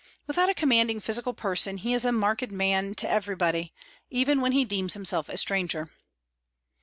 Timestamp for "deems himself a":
4.65-5.37